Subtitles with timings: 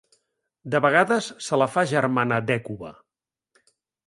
[0.75, 2.91] De vegades se la fa germana d'Hècuba.